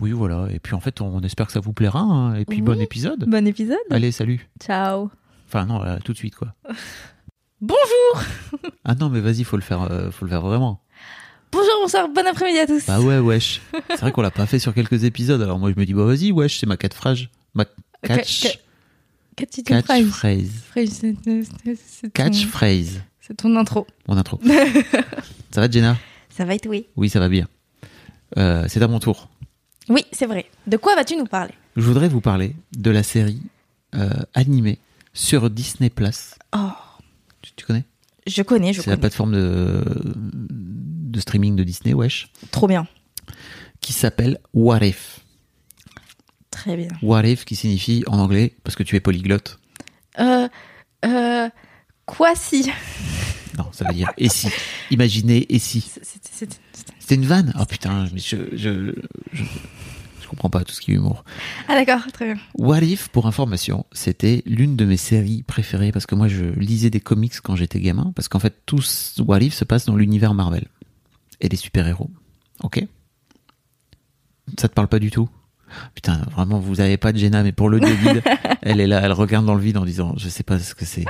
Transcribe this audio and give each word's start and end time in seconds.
Oui, 0.00 0.12
voilà. 0.12 0.46
Et 0.50 0.58
puis 0.58 0.74
en 0.74 0.80
fait, 0.80 1.00
on 1.00 1.20
espère 1.20 1.46
que 1.46 1.52
ça 1.52 1.60
vous 1.60 1.72
plaira. 1.72 2.00
hein. 2.00 2.34
Et 2.36 2.44
puis 2.44 2.58
Oui. 2.58 2.62
bon 2.62 2.80
épisode. 2.80 3.24
Bon 3.28 3.46
épisode. 3.46 3.76
Allez, 3.90 4.12
salut. 4.12 4.48
Ciao. 4.60 5.10
Enfin 5.48 5.66
non, 5.66 5.82
euh, 5.82 5.98
tout 6.04 6.12
de 6.12 6.18
suite 6.18 6.36
quoi. 6.36 6.54
Bonjour. 7.60 8.22
Ah 8.84 8.94
non, 8.94 9.08
mais 9.10 9.20
vas-y, 9.20 9.44
faut 9.44 9.56
le 9.56 9.62
faire, 9.62 9.82
euh, 9.90 10.10
faut 10.10 10.24
le 10.24 10.30
faire 10.30 10.40
vraiment. 10.40 10.80
Bonjour, 11.52 11.68
bonsoir, 11.82 12.08
bon 12.08 12.26
après-midi 12.26 12.58
à 12.58 12.66
tous. 12.66 12.86
Bah 12.86 13.00
ouais, 13.00 13.18
wesh. 13.18 13.60
C'est 13.90 14.00
vrai 14.00 14.10
qu'on 14.12 14.22
l'a 14.22 14.30
pas 14.30 14.46
fait 14.46 14.58
sur 14.58 14.72
quelques 14.74 15.04
épisodes. 15.04 15.40
Alors 15.42 15.58
moi, 15.58 15.70
je 15.70 15.78
me 15.78 15.84
dis 15.84 15.92
bah 15.94 16.04
vas-y, 16.04 16.32
wesh, 16.32 16.58
c'est 16.58 16.66
ma 16.66 16.76
catchphrase, 16.76 17.26
ma 17.54 17.64
catch, 18.02 18.40
Ca- 18.40 18.50
Catch 19.36 20.04
phrase. 20.06 20.50
c'est- 20.74 20.86
c'est- 20.86 21.16
c'est 21.76 22.12
ton-. 22.12 22.32
C'est 23.20 23.34
ton 23.36 23.56
intro. 23.56 23.86
Mon 24.08 24.16
intro. 24.16 24.40
ça 25.50 25.60
va, 25.60 25.70
Jenna? 25.70 25.96
Ça 26.30 26.44
va 26.44 26.54
être 26.54 26.66
oui. 26.68 26.86
Oui, 26.96 27.08
ça 27.08 27.20
va 27.20 27.28
bien. 27.28 27.46
Euh, 28.38 28.64
c'est 28.68 28.82
à 28.82 28.88
mon 28.88 28.98
tour. 28.98 29.28
Oui, 29.90 30.04
c'est 30.12 30.26
vrai. 30.26 30.46
De 30.66 30.76
quoi 30.78 30.94
vas-tu 30.94 31.16
nous 31.16 31.26
parler? 31.26 31.52
Je 31.76 31.82
voudrais 31.82 32.08
vous 32.08 32.20
parler 32.22 32.56
de 32.78 32.90
la 32.90 33.02
série 33.02 33.42
euh, 33.94 34.08
animée 34.34 34.78
sur 35.12 35.50
Disney 35.50 35.90
Plus. 35.90 36.34
Oh, 36.56 36.70
Tu, 37.42 37.52
tu 37.56 37.64
connais? 37.66 37.84
Je 38.26 38.42
connais, 38.42 38.72
je 38.72 38.80
C'est 38.82 38.90
la 38.90 38.96
plateforme 38.96 39.32
de, 39.32 39.82
de 40.16 41.20
streaming 41.20 41.56
de 41.56 41.64
Disney, 41.64 41.92
wesh, 41.94 42.30
Trop 42.50 42.68
bien. 42.68 42.86
qui 43.80 43.92
s'appelle 43.92 44.38
What 44.54 44.84
If. 44.86 45.20
Très 46.50 46.76
bien. 46.76 46.88
What 47.02 47.24
If 47.26 47.44
qui 47.44 47.56
signifie 47.56 48.04
en 48.06 48.18
anglais, 48.18 48.54
parce 48.62 48.76
que 48.76 48.82
tu 48.82 48.94
es 48.94 49.00
polyglotte. 49.00 49.58
Euh, 50.18 50.48
euh, 51.04 51.48
quoi 52.06 52.34
si? 52.34 52.70
Non, 53.58 53.66
ça 53.72 53.86
veut 53.88 53.94
dire 53.94 54.12
et 54.18 54.28
si. 54.28 54.48
Imaginez 54.90 55.46
et 55.52 55.58
si. 55.58 55.80
C'était 57.00 57.14
une 57.14 57.26
vanne? 57.26 57.52
Oh 57.58 57.64
putain, 57.64 58.06
je, 58.14 58.36
je, 58.52 58.92
je 59.32 59.42
comprends 60.30 60.50
pas 60.50 60.64
tout 60.64 60.72
ce 60.72 60.80
qui 60.80 60.92
est 60.92 60.94
humour. 60.94 61.24
Ah 61.68 61.74
d'accord, 61.74 62.10
très 62.12 62.24
bien. 62.26 62.36
What 62.54 62.80
If, 62.80 63.08
pour 63.08 63.26
information, 63.26 63.84
c'était 63.92 64.42
l'une 64.46 64.76
de 64.76 64.84
mes 64.84 64.96
séries 64.96 65.42
préférées 65.42 65.92
parce 65.92 66.06
que 66.06 66.14
moi 66.14 66.28
je 66.28 66.44
lisais 66.58 66.90
des 66.90 67.00
comics 67.00 67.38
quand 67.42 67.56
j'étais 67.56 67.80
gamin 67.80 68.12
parce 68.14 68.28
qu'en 68.28 68.38
fait 68.38 68.54
tout 68.64 68.80
What 69.18 69.40
If 69.40 69.54
se 69.54 69.64
passe 69.64 69.84
dans 69.84 69.96
l'univers 69.96 70.34
Marvel 70.34 70.66
et 71.40 71.48
les 71.48 71.56
super-héros. 71.56 72.10
Ok 72.62 72.84
Ça 74.58 74.68
te 74.68 74.74
parle 74.74 74.88
pas 74.88 74.98
du 74.98 75.10
tout? 75.10 75.28
Putain, 75.94 76.22
vraiment, 76.32 76.58
vous 76.58 76.80
avez 76.80 76.96
pas 76.96 77.12
de 77.12 77.18
Jenna, 77.18 77.42
mais 77.42 77.52
pour 77.52 77.68
le 77.68 77.78
vide, 77.78 78.22
elle 78.62 78.80
est 78.80 78.86
là, 78.86 79.00
elle 79.02 79.12
regarde 79.12 79.46
dans 79.46 79.54
le 79.54 79.60
vide 79.60 79.76
en 79.76 79.84
disant, 79.84 80.14
je 80.16 80.28
sais 80.28 80.42
pas 80.42 80.58
ce 80.58 80.74
que 80.74 80.84
c'est. 80.84 81.04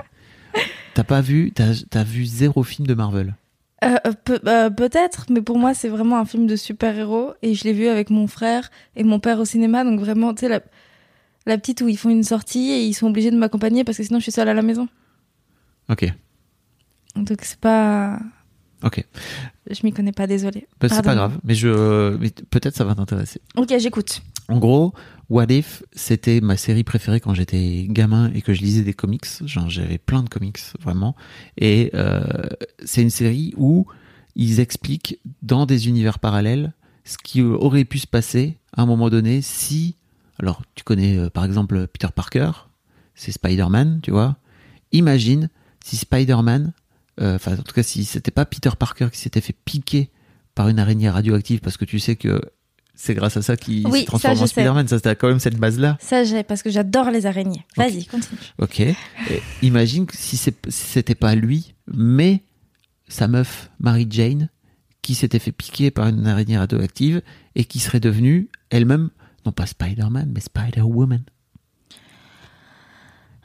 T'as 0.94 1.04
pas 1.04 1.20
vu, 1.20 1.52
t'as 1.54 1.72
as 1.94 2.04
vu 2.04 2.26
zéro 2.26 2.62
film 2.62 2.86
de 2.86 2.94
Marvel? 2.94 3.34
Euh, 3.82 3.96
euh, 4.06 4.38
euh, 4.46 4.70
Peut-être, 4.70 5.26
mais 5.30 5.40
pour 5.42 5.58
moi, 5.58 5.74
c'est 5.74 5.88
vraiment 5.88 6.18
un 6.18 6.24
film 6.24 6.46
de 6.46 6.56
super-héros. 6.56 7.32
Et 7.42 7.54
je 7.54 7.64
l'ai 7.64 7.72
vu 7.72 7.86
avec 7.88 8.10
mon 8.10 8.26
frère 8.26 8.70
et 8.96 9.04
mon 9.04 9.20
père 9.20 9.38
au 9.40 9.44
cinéma. 9.44 9.84
Donc 9.84 10.00
vraiment, 10.00 10.34
tu 10.34 10.40
sais, 10.40 10.48
la, 10.48 10.60
la 11.46 11.56
petite 11.58 11.80
où 11.80 11.88
ils 11.88 11.96
font 11.96 12.10
une 12.10 12.22
sortie 12.24 12.70
et 12.70 12.84
ils 12.84 12.94
sont 12.94 13.08
obligés 13.08 13.30
de 13.30 13.36
m'accompagner 13.36 13.84
parce 13.84 13.96
que 13.98 14.04
sinon 14.04 14.18
je 14.18 14.24
suis 14.24 14.32
seule 14.32 14.48
à 14.48 14.54
la 14.54 14.62
maison. 14.62 14.88
Ok, 15.88 16.04
Donc 17.16 17.38
c'est 17.42 17.58
pas... 17.58 18.20
ok. 18.84 19.04
Je 19.70 19.80
m'y 19.84 19.92
connais 19.92 20.12
pas, 20.12 20.26
désolée. 20.26 20.66
Bah, 20.80 20.88
c'est 20.88 21.02
pas 21.02 21.14
grave, 21.14 21.38
mais 21.44 21.54
je, 21.54 22.16
mais 22.18 22.30
peut-être 22.50 22.76
ça 22.76 22.84
va 22.84 22.94
t'intéresser. 22.94 23.40
Ok, 23.56 23.72
j'écoute. 23.78 24.22
En 24.48 24.58
gros, 24.58 24.92
What 25.28 25.46
If, 25.50 25.84
c'était 25.92 26.40
ma 26.40 26.56
série 26.56 26.82
préférée 26.82 27.20
quand 27.20 27.34
j'étais 27.34 27.86
gamin 27.88 28.32
et 28.34 28.42
que 28.42 28.52
je 28.52 28.62
lisais 28.62 28.82
des 28.82 28.94
comics? 28.94 29.26
Genre, 29.44 29.70
j'avais 29.70 29.98
plein 29.98 30.24
de 30.24 30.28
comics, 30.28 30.58
vraiment. 30.80 31.14
Et 31.56 31.90
euh, 31.94 32.22
c'est 32.84 33.02
une 33.02 33.10
série 33.10 33.54
où 33.56 33.86
ils 34.34 34.58
expliquent 34.58 35.20
dans 35.42 35.66
des 35.66 35.88
univers 35.88 36.18
parallèles 36.18 36.72
ce 37.04 37.16
qui 37.16 37.42
aurait 37.42 37.84
pu 37.84 37.98
se 37.98 38.06
passer 38.06 38.58
à 38.72 38.82
un 38.82 38.86
moment 38.86 39.08
donné 39.08 39.40
si... 39.40 39.96
Alors, 40.38 40.62
tu 40.74 40.84
connais 40.84 41.18
euh, 41.18 41.30
par 41.30 41.44
exemple 41.44 41.86
Peter 41.86 42.08
Parker, 42.14 42.50
c'est 43.14 43.30
Spider-Man, 43.30 44.00
tu 44.02 44.10
vois. 44.10 44.36
Imagine 44.92 45.48
si 45.84 45.96
Spider-Man, 45.96 46.72
euh, 46.72 46.79
enfin 47.20 47.52
en 47.52 47.62
tout 47.62 47.74
cas 47.74 47.82
si 47.82 48.04
c'était 48.04 48.30
pas 48.30 48.44
Peter 48.44 48.70
Parker 48.78 49.08
qui 49.12 49.18
s'était 49.18 49.40
fait 49.40 49.56
piquer 49.64 50.10
par 50.54 50.68
une 50.68 50.78
araignée 50.78 51.10
radioactive, 51.10 51.60
parce 51.60 51.76
que 51.76 51.84
tu 51.84 51.98
sais 51.98 52.16
que 52.16 52.40
c'est 52.94 53.14
grâce 53.14 53.36
à 53.38 53.42
ça 53.42 53.56
qu'il 53.56 53.86
Oui, 53.86 54.00
se 54.02 54.06
transforme 54.06 54.36
ça, 54.36 54.42
en. 54.42 54.46
Spider-Man. 54.46 54.86
Ça, 54.88 54.98
c'était 54.98 55.16
quand 55.16 55.28
même 55.28 55.40
cette 55.40 55.56
base-là. 55.56 55.96
Ça, 56.00 56.22
j'ai, 56.24 56.42
parce 56.42 56.62
que 56.62 56.68
j'adore 56.70 57.10
les 57.10 57.24
araignées. 57.24 57.64
Vas-y, 57.76 58.04
continue. 58.04 58.38
Ok. 58.58 58.80
Et 58.80 58.96
imagine 59.62 60.04
que 60.06 60.14
si 60.16 60.36
c'était 60.36 61.14
pas 61.14 61.34
lui, 61.34 61.74
mais 61.86 62.42
sa 63.08 63.26
meuf, 63.26 63.70
Mary 63.78 64.06
Jane, 64.10 64.50
qui 65.00 65.14
s'était 65.14 65.38
fait 65.38 65.52
piquer 65.52 65.90
par 65.90 66.08
une 66.08 66.26
araignée 66.26 66.58
radioactive 66.58 67.22
et 67.54 67.64
qui 67.64 67.78
serait 67.78 68.00
devenue 68.00 68.50
elle-même, 68.68 69.08
non 69.46 69.52
pas 69.52 69.64
Spider-Man, 69.64 70.30
mais 70.34 70.40
Spider-Woman. 70.40 71.22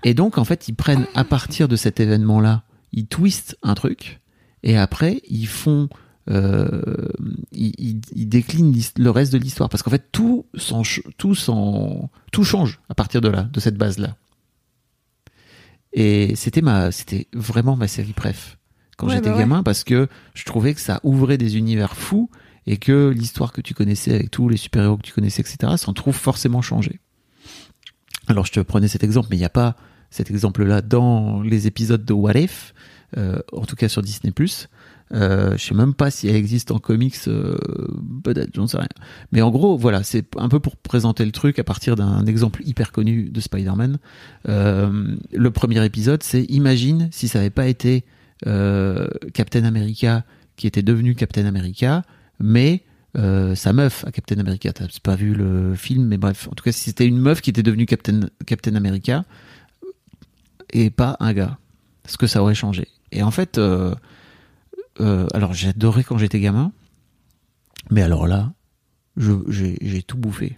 Et 0.04 0.14
donc, 0.14 0.38
en 0.38 0.44
fait, 0.44 0.68
ils 0.68 0.76
prennent 0.76 1.08
à 1.16 1.24
partir 1.24 1.70
de 1.70 1.78
cet 1.78 2.02
événement-là, 2.02 2.64
ils 2.96 3.06
twistent 3.06 3.56
un 3.62 3.76
truc, 3.76 4.20
et 4.64 4.76
après, 4.78 5.22
ils 5.30 5.46
font. 5.48 5.88
euh, 6.28 7.08
ils, 7.52 7.72
ils- 7.78 8.02
ils 8.16 8.28
déclinent 8.28 8.76
le 8.98 9.10
reste 9.12 9.32
de 9.32 9.38
l'histoire. 9.38 9.70
Parce 9.70 9.84
qu'en 9.84 9.92
fait, 9.92 10.10
tout, 10.12 10.48
change 10.58 11.04
à 12.90 12.96
partir 12.96 13.22
de 13.22 13.28
là, 13.30 13.44
de 13.44 13.60
cette 13.60 13.78
base-là. 13.78 14.16
Et 15.94 16.36
c'était 16.36 16.62
ma, 16.62 16.92
c'était 16.92 17.28
vraiment 17.34 17.76
ma 17.76 17.88
série 17.88 18.14
préf 18.14 18.58
quand 18.98 19.08
Ouais, 19.08 19.14
j'étais 19.16 19.30
bah 19.30 19.36
ouais. 19.36 19.42
gamin 19.42 19.62
parce 19.64 19.84
que 19.84 20.08
je 20.34 20.44
trouvais 20.46 20.74
que 20.74 20.82
ça 20.82 21.00
ouvrait 21.04 21.38
des 21.38 21.58
univers 21.58 21.96
fous 21.96 22.30
et 22.66 22.78
que 22.78 23.10
l'histoire 23.16 23.52
que 23.54 23.62
tu 23.62 23.74
connaissais 23.74 24.14
avec 24.16 24.32
tous 24.32 24.50
les 24.50 24.58
super-héros 24.58 24.98
que 24.98 25.04
tu 25.04 25.14
connaissais, 25.14 25.42
etc., 25.42 25.74
s'en 25.78 25.94
trouve 25.94 26.16
forcément 26.16 26.62
changé. 26.62 27.00
Alors 28.28 28.46
je 28.46 28.52
te 28.52 28.60
prenais 28.62 28.88
cet 28.88 29.04
exemple, 29.04 29.28
mais 29.30 29.36
il 29.36 29.40
n'y 29.40 29.46
a 29.46 29.50
pas 29.50 29.76
cet 30.10 30.30
exemple-là 30.30 30.82
dans 30.82 31.42
les 31.42 31.68
épisodes 31.68 32.04
de 32.04 32.14
What 32.14 32.34
If, 32.38 32.74
euh, 33.18 33.40
en 33.54 33.66
tout 33.66 33.76
cas 33.76 33.90
sur 33.90 34.02
Disney+. 34.02 34.34
Euh, 35.14 35.56
je 35.56 35.64
sais 35.64 35.76
même 35.76 35.94
pas 35.94 36.10
si 36.10 36.28
elle 36.28 36.36
existe 36.36 36.72
en 36.72 36.80
comics, 36.80 37.16
euh, 37.28 37.58
peut-être, 38.24 38.50
j'en 38.56 38.68
sais 38.68 38.78
rien. 38.78 38.88
Mais 39.32 39.42
en 39.42 39.52
gros, 39.52 39.78
voilà, 39.78 40.04
c'est 40.04 40.26
un 40.38 40.50
peu 40.50 40.60
pour 40.60 40.78
présenter 40.78 41.26
le 41.26 41.32
truc 41.32 41.60
à 41.60 41.64
partir 41.64 41.96
d'un 41.96 42.26
exemple 42.26 42.62
hyper 42.66 42.92
connu 42.92 43.30
de 43.30 43.40
Spider-Man. 43.40 43.98
Euh, 44.50 45.16
le 45.32 45.52
premier 45.52 45.84
épisode, 45.86 46.24
c'est 46.24 46.44
imagine 46.46 47.10
si 47.12 47.28
ça 47.28 47.40
n'avait 47.40 47.50
pas 47.50 47.68
été 47.68 48.04
Captain 48.44 49.64
America 49.64 50.24
qui 50.56 50.68
était 50.68 50.84
devenu 50.84 51.16
Captain 51.16 51.46
America, 51.46 52.04
mais 52.40 52.84
sa 53.16 53.74
meuf 53.74 54.04
à 54.06 54.12
Captain 54.12 54.38
America. 54.40 54.74
T'as 54.74 54.88
pas 55.02 55.16
vu 55.16 55.34
le 55.34 55.74
film, 55.76 56.06
mais 56.06 56.18
bref, 56.18 56.48
en 56.52 56.56
tout 56.56 56.64
cas, 56.64 56.72
si 56.72 56.82
c'était 56.82 57.08
une 57.08 57.18
meuf 57.18 57.42
qui 57.42 57.50
était 57.50 57.64
devenue 57.64 57.86
Captain, 57.86 58.22
Captain 58.46 58.76
America 58.76 59.24
et 60.72 60.90
pas 60.90 61.18
un 61.20 61.34
gars, 61.34 61.58
ce 62.06 62.18
que 62.18 62.28
ça 62.28 62.42
aurait 62.42 62.56
changé. 62.56 62.88
Et 63.12 63.24
en 63.24 63.32
fait, 63.32 63.58
euh, 63.58 63.94
euh, 65.00 65.28
alors 65.34 65.54
j'adorais 65.54 66.04
quand 66.04 66.18
j'étais 66.18 66.40
gamin, 66.40 66.72
mais 67.92 68.02
alors 68.02 68.28
là, 68.28 68.54
j'ai 69.18 70.04
tout 70.04 70.18
bouffé. 70.18 70.58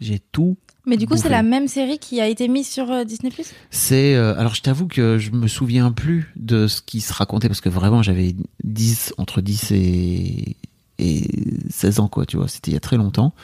J'ai 0.00 0.20
tout 0.20 0.56
Mais 0.86 0.96
du 0.96 1.08
coup, 1.08 1.16
c'est 1.16 1.28
la 1.28 1.42
même 1.42 1.66
série 1.66 1.98
qui 1.98 2.20
a 2.20 2.28
été 2.28 2.46
mise 2.46 2.68
sur 2.68 2.90
euh, 2.90 3.04
Disney+. 3.04 3.32
C'est 3.70 4.14
euh, 4.14 4.38
alors 4.38 4.54
je 4.54 4.62
t'avoue 4.62 4.86
que 4.86 5.18
je 5.18 5.32
me 5.32 5.48
souviens 5.48 5.90
plus 5.90 6.32
de 6.36 6.68
ce 6.68 6.80
qui 6.82 7.00
se 7.00 7.12
racontait 7.12 7.48
parce 7.48 7.60
que 7.60 7.68
vraiment 7.68 8.02
j'avais 8.02 8.36
10 8.62 9.14
entre 9.18 9.40
10 9.40 9.72
et 9.72 10.56
et 11.00 11.24
16 11.70 12.00
ans 12.00 12.08
quoi, 12.08 12.26
tu 12.26 12.36
vois, 12.36 12.46
c'était 12.46 12.70
il 12.70 12.74
y 12.74 12.76
a 12.76 12.80
très 12.80 12.96
longtemps. 12.96 13.34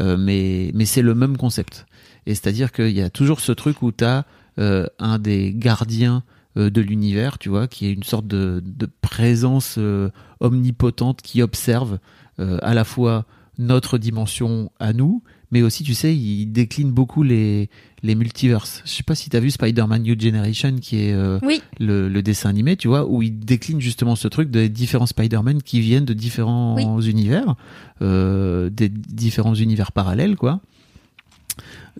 Euh, 0.00 0.16
mais 0.16 0.70
mais 0.74 0.86
c'est 0.86 1.02
le 1.02 1.16
même 1.16 1.36
concept. 1.36 1.86
Et 2.26 2.34
c'est-à-dire 2.34 2.70
qu'il 2.70 2.90
y 2.90 3.02
a 3.02 3.10
toujours 3.10 3.40
ce 3.40 3.50
truc 3.50 3.82
où 3.82 3.90
tu 3.90 4.04
as 4.04 4.24
un 4.58 5.18
des 5.18 5.52
gardiens 5.54 6.22
euh, 6.58 6.70
de 6.70 6.80
l'univers, 6.80 7.38
tu 7.38 7.50
vois, 7.50 7.68
qui 7.68 7.86
est 7.86 7.92
une 7.92 8.02
sorte 8.02 8.26
de, 8.26 8.62
de 8.64 8.88
présence 9.00 9.76
euh, 9.78 10.10
omnipotente 10.40 11.20
qui 11.22 11.40
observe 11.42 11.98
euh, 12.40 12.58
à 12.62 12.74
la 12.74 12.84
fois 12.84 13.26
notre 13.58 13.98
dimension 13.98 14.72
à 14.80 14.92
nous, 14.92 15.22
mais 15.50 15.62
aussi, 15.62 15.84
tu 15.84 15.94
sais, 15.94 16.16
il 16.16 16.46
décline 16.46 16.90
beaucoup 16.90 17.22
les, 17.22 17.68
les 18.02 18.14
multiverses. 18.14 18.82
Je 18.86 18.90
sais 18.90 19.02
pas 19.02 19.14
si 19.14 19.30
tu 19.30 19.36
as 19.36 19.40
vu 19.40 19.50
Spider-Man 19.50 20.02
New 20.02 20.18
Generation, 20.18 20.76
qui 20.76 21.00
est 21.00 21.16
oui. 21.42 21.60
le, 21.80 22.08
le, 22.08 22.22
dessin 22.22 22.48
animé, 22.48 22.76
tu 22.76 22.88
vois, 22.88 23.06
où 23.06 23.22
il 23.22 23.38
décline 23.38 23.80
justement 23.80 24.16
ce 24.16 24.28
truc 24.28 24.50
des 24.50 24.68
différents 24.68 25.06
Spider-Man 25.06 25.62
qui 25.62 25.80
viennent 25.80 26.04
de 26.04 26.14
différents 26.14 27.00
univers, 27.00 27.56
euh, 28.00 28.70
des 28.70 28.88
différents 28.88 29.54
univers 29.54 29.92
parallèles, 29.92 30.36
quoi. 30.36 30.60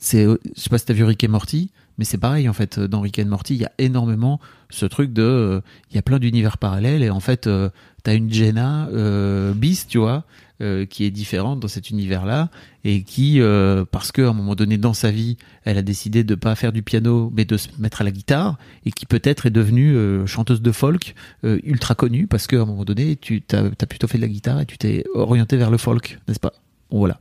C'est, 0.01 0.25
je 0.25 0.61
sais 0.61 0.71
pas 0.71 0.79
si 0.79 0.87
tu 0.87 0.93
as 0.93 0.95
vu 0.95 1.05
Rick 1.05 1.23
et 1.25 1.29
Morty, 1.29 1.71
mais 1.99 2.05
c'est 2.05 2.19
pareil, 2.19 2.49
en 2.49 2.53
fait, 2.53 2.79
dans 2.79 3.01
Rick 3.01 3.19
and 3.19 3.27
Morty, 3.27 3.55
il 3.55 3.61
y 3.61 3.65
a 3.65 3.73
énormément 3.79 4.41
ce 4.71 4.87
truc 4.87 5.13
de. 5.13 5.23
euh, 5.23 5.61
Il 5.91 5.97
y 5.97 5.99
a 5.99 6.03
plein 6.03 6.19
d'univers 6.19 6.57
parallèles 6.59 7.03
et 7.03 7.11
en 7.11 7.21
fait, 7.21 7.47
euh, 7.47 7.71
t'as 8.05 8.15
une 8.15 8.33
Jenna 8.33 8.89
euh, 8.93 9.53
Beast, 9.53 9.91
tu 9.91 9.99
vois, 9.99 10.25
euh, 10.61 10.87
qui 10.87 11.05
est 11.05 11.11
différente 11.11 11.61
dans 11.61 11.69
cet 11.69 11.91
univers-là 11.91 12.51
et 12.85 13.03
qui, 13.03 13.41
parce 13.91 14.13
qu'à 14.13 14.29
un 14.29 14.33
moment 14.33 14.55
donné 14.55 14.79
dans 14.79 14.95
sa 14.95 15.11
vie, 15.11 15.37
elle 15.65 15.77
a 15.77 15.83
décidé 15.83 16.25
de 16.25 16.35
pas 16.35 16.55
faire 16.55 16.73
du 16.73 16.83
piano 16.83 17.31
mais 17.37 17.45
de 17.45 17.57
se 17.57 17.69
mettre 17.79 18.01
à 18.01 18.05
la 18.05 18.11
guitare 18.11 18.57
et 18.87 18.93
qui 18.93 19.05
peut-être 19.05 19.47
est 19.47 19.51
devenue 19.51 19.95
chanteuse 20.27 20.63
de 20.63 20.73
folk 20.73 21.15
ultra 21.43 21.95
connue 21.95 22.27
parce 22.27 22.47
qu'à 22.47 22.63
un 22.63 22.65
moment 22.65 22.85
donné, 22.85 23.17
tu 23.17 23.43
as, 23.53 23.65
as 23.65 23.87
plutôt 23.87 24.07
fait 24.07 24.17
de 24.19 24.23
la 24.23 24.29
guitare 24.29 24.61
et 24.61 24.67
tu 24.67 24.79
t'es 24.79 25.05
orienté 25.15 25.57
vers 25.59 25.71
le 25.71 25.77
folk, 25.77 26.19
n'est-ce 26.29 26.41
pas? 26.41 26.55
Voilà. 26.91 27.21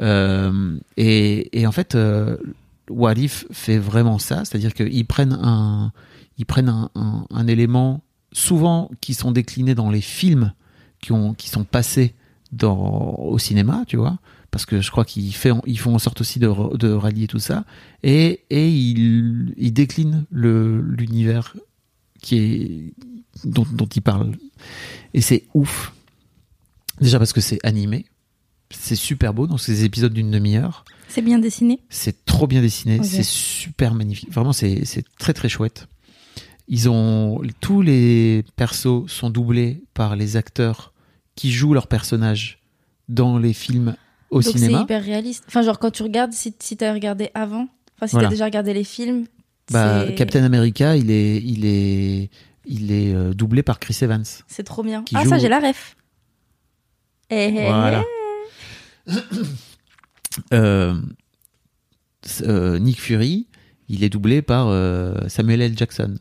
Et, 0.00 1.60
et 1.60 1.66
en 1.66 1.72
fait, 1.72 1.94
euh, 1.94 2.36
What 2.90 3.14
If 3.14 3.46
fait 3.50 3.78
vraiment 3.78 4.18
ça, 4.18 4.44
c'est-à-dire 4.44 4.74
qu'ils 4.74 5.06
prennent 5.06 5.38
un, 5.40 5.92
ils 6.38 6.46
prennent 6.46 6.88
un, 6.94 7.46
élément 7.46 8.02
souvent 8.32 8.90
qui 9.00 9.14
sont 9.14 9.32
déclinés 9.32 9.74
dans 9.74 9.90
les 9.90 10.00
films 10.00 10.52
qui 11.00 11.12
ont, 11.12 11.34
qui 11.34 11.48
sont 11.48 11.64
passés 11.64 12.14
dans, 12.52 13.14
au 13.18 13.38
cinéma, 13.38 13.84
tu 13.86 13.96
vois, 13.96 14.18
parce 14.50 14.66
que 14.66 14.80
je 14.80 14.90
crois 14.90 15.04
qu'ils 15.04 15.34
font 15.34 15.94
en 15.94 15.98
sorte 15.98 16.20
aussi 16.20 16.38
de, 16.38 16.46
rallier 16.92 17.26
tout 17.26 17.38
ça, 17.38 17.64
et, 18.02 18.44
ils, 18.50 19.72
déclinent 19.72 20.24
l'univers 20.30 21.56
dont 23.44 23.88
ils 23.94 24.02
parlent. 24.02 24.36
Et 25.14 25.20
c'est 25.20 25.44
ouf. 25.54 25.92
Déjà 27.00 27.18
parce 27.18 27.32
que 27.32 27.40
c'est 27.40 27.58
animé, 27.64 28.06
c'est 28.70 28.96
super 28.96 29.32
beau 29.34 29.46
dans 29.46 29.58
ces 29.58 29.84
épisodes 29.84 30.12
d'une 30.12 30.30
demi-heure. 30.30 30.84
C'est 31.08 31.22
bien 31.22 31.38
dessiné? 31.38 31.80
C'est 31.90 32.24
trop 32.24 32.46
bien 32.46 32.60
dessiné, 32.60 33.02
c'est 33.04 33.22
super 33.22 33.94
magnifique. 33.94 34.30
Vraiment, 34.32 34.52
c'est 34.52 34.84
c'est 34.84 35.04
très 35.18 35.32
très 35.32 35.48
chouette. 35.48 35.86
Ils 36.66 36.88
ont 36.88 37.40
tous 37.60 37.82
les 37.82 38.44
persos 38.56 39.06
sont 39.06 39.30
doublés 39.30 39.82
par 39.94 40.16
les 40.16 40.36
acteurs 40.36 40.92
qui 41.36 41.52
jouent 41.52 41.74
leurs 41.74 41.88
personnages 41.88 42.58
dans 43.08 43.38
les 43.38 43.52
films 43.52 43.96
au 44.30 44.40
Donc 44.40 44.52
c'est 44.52 44.58
cinéma. 44.58 44.80
hyper 44.82 45.04
réaliste. 45.04 45.44
Enfin, 45.46 45.62
genre 45.62 45.78
quand 45.78 45.90
tu 45.90 46.02
regardes, 46.02 46.32
si, 46.32 46.54
si 46.58 46.76
t'as 46.76 46.92
regardé 46.92 47.30
avant, 47.34 47.68
enfin 47.96 48.06
si 48.06 48.12
Voilà. 48.12 48.28
t'as 48.28 48.32
déjà 48.34 48.44
regardé 48.46 48.72
les 48.74 48.82
films, 48.84 49.26
Bah, 49.70 50.06
c'est- 50.06 50.14
Captain 50.14 50.42
America, 50.42 50.96
il 50.96 51.10
est 51.10 51.36
il 51.42 51.64
est 51.66 52.30
il 52.66 52.90
est 52.92 53.14
euh, 53.14 53.34
doublé 53.34 53.62
par 53.62 53.78
Chris 53.78 53.98
Evans. 54.00 54.24
c'est 54.48 54.64
trop 54.64 54.82
bien. 54.82 55.04
Ah 55.14 55.24
ça 55.26 55.38
j'ai 55.38 55.48
la 55.50 55.60
ref. 55.60 55.96
Eh, 57.30 57.48
eh, 57.48 57.50
Voilà. 57.52 58.02
Euh, 60.52 61.00
euh, 62.42 62.78
Nick 62.78 63.00
Fury, 63.00 63.46
il 63.88 64.02
est 64.02 64.08
doublé 64.08 64.42
par 64.42 64.68
euh, 64.68 65.14
Samuel 65.28 65.62
L. 65.62 65.78
Jackson. 65.78 66.16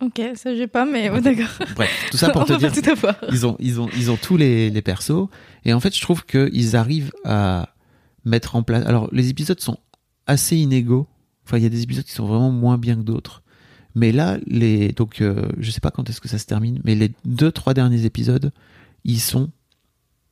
Ok, 0.00 0.20
ça 0.34 0.54
j'ai 0.54 0.66
pas, 0.66 0.84
mais 0.84 1.08
ouais, 1.08 1.20
d'accord. 1.20 1.48
Bref, 1.74 2.08
tout 2.10 2.16
ça 2.16 2.28
pour 2.32 2.44
te 2.44 2.52
dire. 2.54 2.72
pas 2.72 2.80
tout 2.80 2.90
avoir. 2.90 3.16
ils 3.30 3.46
ont 3.46 3.56
ils 3.60 3.80
ont 3.80 3.88
ils 3.96 4.10
ont 4.10 4.16
tous 4.16 4.36
les, 4.36 4.68
les 4.70 4.82
persos 4.82 5.28
et 5.64 5.72
en 5.72 5.80
fait 5.80 5.94
je 5.96 6.00
trouve 6.00 6.24
que 6.24 6.50
ils 6.52 6.76
arrivent 6.76 7.12
à 7.24 7.74
mettre 8.24 8.56
en 8.56 8.62
place 8.62 8.84
alors 8.86 9.08
les 9.12 9.28
épisodes 9.30 9.60
sont 9.60 9.78
assez 10.26 10.56
inégaux 10.56 11.06
enfin 11.46 11.58
il 11.58 11.62
y 11.62 11.66
a 11.66 11.70
des 11.70 11.82
épisodes 11.82 12.04
qui 12.04 12.12
sont 12.12 12.26
vraiment 12.26 12.50
moins 12.50 12.76
bien 12.76 12.96
que 12.96 13.02
d'autres 13.02 13.42
mais 13.94 14.10
là 14.12 14.38
les 14.46 14.88
donc 14.92 15.20
euh, 15.20 15.48
je 15.58 15.70
sais 15.70 15.80
pas 15.80 15.90
quand 15.90 16.10
est-ce 16.10 16.20
que 16.20 16.28
ça 16.28 16.38
se 16.38 16.46
termine 16.46 16.80
mais 16.84 16.94
les 16.96 17.12
deux 17.24 17.52
trois 17.52 17.72
derniers 17.72 18.04
épisodes 18.04 18.50
ils 19.04 19.20
sont 19.20 19.50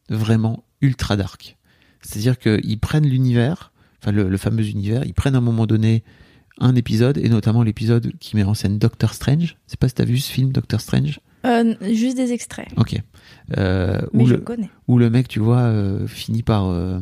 vraiment 0.08 0.64
ultra 0.80 1.16
dark 1.16 1.56
c'est-à-dire 2.02 2.38
qu'ils 2.38 2.78
prennent 2.78 3.06
l'univers 3.06 3.72
enfin 4.02 4.12
le, 4.12 4.28
le 4.28 4.36
fameux 4.36 4.66
univers 4.66 5.04
ils 5.06 5.14
prennent 5.14 5.34
à 5.34 5.38
un 5.38 5.42
moment 5.42 5.66
donné 5.66 6.02
un 6.60 6.74
épisode 6.76 7.18
et 7.18 7.28
notamment 7.28 7.62
l'épisode 7.62 8.12
qui 8.20 8.36
met 8.36 8.42
en 8.44 8.54
scène 8.54 8.78
Doctor 8.78 9.14
Strange 9.14 9.56
je 9.66 9.70
sais 9.72 9.76
pas 9.78 9.88
si 9.88 9.94
t'as 9.94 10.04
vu 10.04 10.18
ce 10.18 10.30
film 10.30 10.52
Doctor 10.52 10.80
Strange? 10.80 11.20
Euh, 11.44 11.74
juste 11.92 12.16
des 12.16 12.30
extraits. 12.32 12.68
Ok. 12.76 13.00
Euh, 13.58 14.00
Mais 14.12 14.22
où, 14.22 14.26
je 14.28 14.34
le, 14.34 14.40
connais. 14.40 14.70
où 14.86 14.96
le 14.96 15.10
mec, 15.10 15.26
tu 15.26 15.40
vois, 15.40 15.58
euh, 15.62 16.06
finit 16.06 16.44
par. 16.44 16.66
euh, 16.66 17.00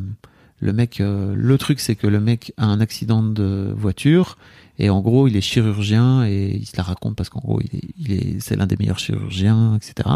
le 0.59 0.73
mec. 0.73 0.99
euh, 0.99 1.35
le 1.37 1.57
truc, 1.59 1.79
c'est 1.79 1.95
que 1.95 2.07
le 2.07 2.19
mec 2.19 2.51
a 2.57 2.65
un 2.65 2.79
accident 2.79 3.21
de 3.21 3.71
voiture. 3.77 4.39
Et 4.79 4.89
en 4.89 5.01
gros, 5.01 5.27
il 5.27 5.35
est 5.37 5.41
chirurgien 5.41 6.25
et 6.25 6.57
il 6.59 6.65
se 6.65 6.75
la 6.75 6.81
raconte 6.81 7.15
parce 7.15 7.29
qu'en 7.29 7.39
gros, 7.39 7.61
il 7.61 7.77
est, 7.77 7.83
il 7.99 8.11
est, 8.13 8.39
c'est 8.39 8.55
l'un 8.55 8.65
des 8.65 8.77
meilleurs 8.79 8.97
chirurgiens, 8.97 9.75
etc. 9.75 10.09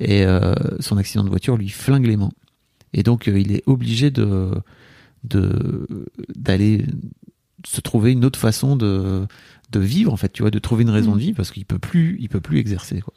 Et 0.00 0.24
euh, 0.24 0.52
son 0.80 0.96
accident 0.96 1.22
de 1.22 1.28
voiture 1.30 1.56
lui 1.56 1.68
flingue 1.68 2.06
les 2.06 2.16
mains. 2.16 2.32
Et 2.92 3.02
donc, 3.02 3.28
euh, 3.28 3.38
il 3.38 3.52
est 3.52 3.62
obligé 3.66 4.10
de, 4.10 4.50
de, 5.24 5.86
d'aller 6.34 6.86
se 7.66 7.80
trouver 7.80 8.12
une 8.12 8.24
autre 8.24 8.38
façon 8.38 8.76
de, 8.76 9.26
de 9.70 9.80
vivre, 9.80 10.12
en 10.12 10.16
fait, 10.16 10.32
tu 10.32 10.42
vois, 10.42 10.50
de 10.50 10.58
trouver 10.58 10.82
une 10.82 10.90
raison 10.90 11.12
Mm. 11.12 11.14
de 11.14 11.20
vivre 11.20 11.36
parce 11.36 11.50
qu'il 11.50 11.64
peut 11.64 11.78
plus, 11.78 12.16
il 12.20 12.28
peut 12.28 12.40
plus 12.40 12.58
exercer, 12.58 13.00
quoi. 13.00 13.14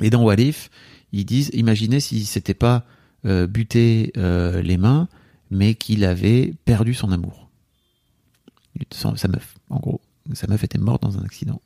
Et 0.00 0.10
dans 0.10 0.22
What 0.24 0.36
If, 0.40 0.70
ils 1.12 1.24
disent, 1.24 1.50
imaginez 1.52 2.00
s'il 2.00 2.26
s'était 2.26 2.54
pas 2.54 2.84
euh, 3.26 3.46
buté 3.46 4.12
euh, 4.16 4.62
les 4.62 4.78
mains, 4.78 5.08
mais 5.50 5.74
qu'il 5.74 6.04
avait 6.04 6.54
perdu 6.64 6.94
son 6.94 7.12
amour. 7.12 7.50
Sa, 8.90 9.14
sa 9.16 9.28
meuf, 9.28 9.54
en 9.68 9.78
gros. 9.78 10.00
Sa 10.32 10.46
meuf 10.46 10.64
était 10.64 10.78
morte 10.78 11.02
dans 11.02 11.18
un 11.18 11.24
accident, 11.24 11.60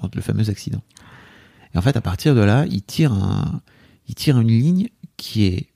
dans 0.00 0.08
le 0.14 0.20
fameux 0.22 0.48
accident. 0.48 0.82
Et 1.74 1.78
en 1.78 1.82
fait, 1.82 1.96
à 1.96 2.00
partir 2.00 2.34
de 2.34 2.40
là, 2.40 2.66
il 2.70 2.82
tire 2.82 3.12
un, 3.12 3.60
il 4.06 4.14
tire 4.14 4.38
une 4.38 4.48
ligne 4.48 4.88
qui 5.16 5.44
est 5.44 5.66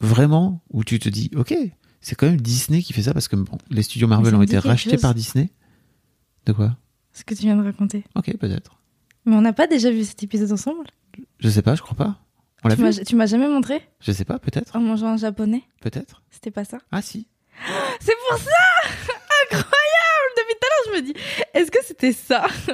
vraiment 0.00 0.62
où 0.70 0.84
tu 0.84 0.98
te 0.98 1.08
dis, 1.08 1.30
ok, 1.36 1.54
c'est 2.00 2.14
quand 2.16 2.26
même 2.26 2.40
Disney 2.40 2.82
qui 2.82 2.92
fait 2.92 3.02
ça 3.02 3.12
parce 3.12 3.28
que 3.28 3.36
bon, 3.36 3.58
les 3.70 3.82
studios 3.82 4.08
Marvel 4.08 4.34
ont 4.34 4.42
été 4.42 4.58
rachetés 4.58 4.92
chose. 4.92 5.00
par 5.02 5.14
Disney. 5.14 5.50
De 6.46 6.52
quoi? 6.52 6.76
Ce 7.12 7.24
que 7.24 7.34
tu 7.34 7.42
viens 7.42 7.56
de 7.56 7.62
raconter. 7.64 8.04
Ok, 8.14 8.36
peut-être. 8.38 8.80
Mais 9.26 9.36
on 9.36 9.42
n'a 9.42 9.52
pas 9.52 9.66
déjà 9.66 9.90
vu 9.90 10.04
cet 10.04 10.22
épisode 10.22 10.50
ensemble? 10.52 10.84
Je 11.38 11.48
sais 11.48 11.62
pas, 11.62 11.74
je 11.74 11.82
crois 11.82 11.96
pas. 11.96 12.18
On 12.64 12.68
l'a 12.68 12.76
Tu 12.76 12.82
vu? 12.82 12.88
m'as- 12.88 13.04
Tu 13.04 13.16
m'as 13.16 13.26
jamais 13.26 13.48
montré? 13.48 13.82
Je 14.00 14.12
sais 14.12 14.24
pas, 14.24 14.38
peut-être. 14.38 14.74
en 14.76 14.80
mangeant 14.80 15.08
un 15.08 15.16
japonais? 15.16 15.62
Peut-être. 15.80 16.22
C'était 16.30 16.50
pas 16.50 16.64
ça? 16.64 16.78
Ah 16.92 17.02
si. 17.02 17.26
C'est 18.00 18.14
pour 18.28 18.38
ça 18.38 18.50
Incroyable 19.50 20.30
Depuis 20.36 20.54
tout 20.54 20.66
à 20.66 20.68
l'heure, 20.70 20.84
je 20.86 21.00
me 21.00 21.06
dis, 21.06 21.14
est-ce 21.54 21.70
que 21.70 21.78
c'était 21.84 22.12
ça? 22.12 22.46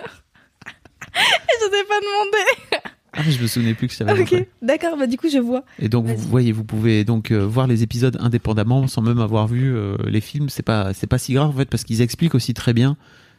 Et 1.16 1.54
je 1.60 1.70
t'ai 1.70 1.84
pas 1.88 2.00
demandé. 2.00 2.92
Ah 3.16 3.22
je 3.28 3.40
me 3.40 3.46
souvenais 3.46 3.74
plus 3.74 3.88
que 3.88 4.04
montré. 4.04 4.22
Ok, 4.22 4.46
d'accord, 4.62 4.96
bah 4.98 5.06
du 5.06 5.16
coup, 5.16 5.28
je 5.30 5.38
vois. 5.38 5.64
Et 5.78 5.88
donc 5.88 6.06
vous 6.06 6.28
voyez, 6.28 6.52
vous 6.52 6.64
pouvez 6.64 7.04
donc 7.04 7.30
euh, 7.30 7.46
voir 7.46 7.66
les 7.66 7.82
épisodes 7.82 8.16
indépendamment 8.20 8.86
sans 8.86 9.02
même 9.02 9.20
avoir 9.20 9.48
vu 9.48 9.74
euh, 9.74 9.96
les 10.06 10.20
films. 10.20 10.48
C'est 10.48 10.62
pas 10.62 10.92
c'est 10.92 11.06
pas 11.06 11.18
si 11.18 11.32
grave 11.32 11.48
en 11.48 11.52
fait 11.52 11.68
parce 11.68 11.84
qu'ils 11.84 12.02
expliquent 12.02 12.34
aussi 12.34 12.54
très 12.54 12.72
bien 12.72 12.96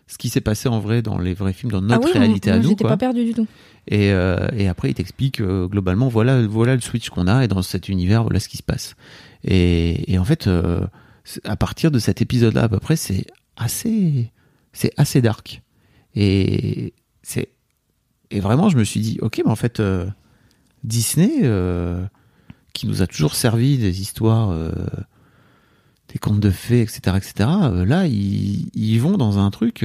ce 0.07 0.17
qui 0.17 0.29
s'est 0.29 0.41
passé 0.41 0.69
en 0.69 0.79
vrai 0.79 1.01
dans 1.01 1.17
les 1.19 1.33
vrais 1.33 1.53
films, 1.53 1.71
dans 1.71 1.81
notre 1.81 2.07
ah 2.07 2.11
oui, 2.13 2.19
réalité 2.19 2.49
moi, 2.49 2.59
à 2.59 2.61
nous. 2.61 2.69
j'étais 2.69 2.83
pas 2.85 2.97
perdu 2.97 3.25
du 3.25 3.33
tout. 3.33 3.45
Et, 3.89 4.11
euh, 4.11 4.47
et 4.55 4.67
après, 4.67 4.89
il 4.89 4.93
t'explique 4.93 5.41
euh, 5.41 5.67
globalement, 5.67 6.07
voilà, 6.07 6.45
voilà 6.47 6.75
le 6.75 6.81
switch 6.81 7.09
qu'on 7.09 7.27
a, 7.27 7.43
et 7.43 7.47
dans 7.47 7.61
cet 7.61 7.89
univers, 7.89 8.23
voilà 8.23 8.39
ce 8.39 8.47
qui 8.47 8.57
se 8.57 8.63
passe. 8.63 8.95
Et, 9.43 10.11
et 10.11 10.17
en 10.17 10.23
fait, 10.23 10.47
euh, 10.47 10.85
à 11.43 11.57
partir 11.57 11.91
de 11.91 11.99
cet 11.99 12.21
épisode-là, 12.21 12.63
à 12.63 12.69
peu 12.69 12.79
près, 12.79 12.95
c'est 12.95 13.25
assez, 13.57 14.31
c'est 14.71 14.93
assez 14.97 15.21
dark. 15.21 15.61
Et 16.15 16.93
c'est, 17.21 17.49
et 18.31 18.39
vraiment, 18.39 18.69
je 18.69 18.77
me 18.77 18.83
suis 18.83 18.99
dit, 18.99 19.17
ok, 19.21 19.41
mais 19.45 19.51
en 19.51 19.55
fait, 19.55 19.79
euh, 19.79 20.05
Disney, 20.83 21.31
euh, 21.43 22.03
qui 22.73 22.87
nous 22.87 23.01
a 23.01 23.07
toujours 23.07 23.35
servi 23.35 23.77
des 23.77 24.01
histoires, 24.01 24.49
euh, 24.51 24.71
des 26.13 26.19
contes 26.19 26.39
de 26.39 26.49
fées, 26.51 26.81
etc., 26.81 26.99
etc. 27.17 27.33
là, 27.85 28.05
ils, 28.07 28.69
ils 28.73 28.97
vont 28.99 29.17
dans 29.17 29.39
un 29.39 29.49
truc 29.51 29.79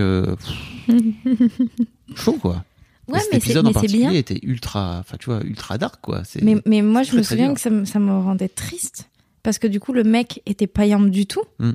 chaud, 2.14 2.38
quoi. 2.40 2.64
Ouais, 3.08 3.18
cet 3.18 3.32
mais 3.32 3.40
c'est 3.40 3.46
épisode 3.46 3.66
en 3.66 3.70
mais 3.70 3.74
particulier 3.74 4.02
bien. 4.08 4.12
était 4.12 4.38
ultra, 4.42 4.98
enfin, 5.00 5.16
tu 5.18 5.26
vois, 5.26 5.42
ultra 5.44 5.76
dark, 5.78 6.00
quoi. 6.00 6.22
Mais, 6.40 6.56
mais 6.66 6.82
moi, 6.82 7.02
je 7.02 7.08
très, 7.08 7.18
me 7.18 7.22
souviens 7.22 7.54
que 7.54 7.60
ça, 7.60 7.70
me- 7.70 7.84
ça 7.84 7.98
me 7.98 8.12
rendait 8.12 8.48
triste. 8.48 9.08
Parce 9.42 9.58
que 9.58 9.66
du 9.66 9.80
coup, 9.80 9.92
le 9.92 10.04
mec 10.04 10.40
était 10.46 10.68
pas 10.68 10.86
du 10.86 11.26
tout. 11.26 11.42
Mm. 11.58 11.70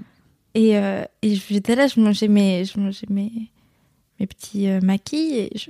Et, 0.55 0.71
et 1.21 1.35
j'étais 1.35 1.75
là, 1.75 1.87
je 1.87 1.99
mangeais 1.99 2.29
mes, 2.29 2.63
je 2.65 2.79
mangeais 2.79 3.05
mes, 3.09 3.31
mes 4.19 4.25
petits 4.25 4.67
maquis 4.81 5.35
et 5.35 5.51
je, 5.55 5.69